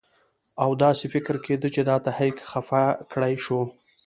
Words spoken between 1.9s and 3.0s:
تحریک خفه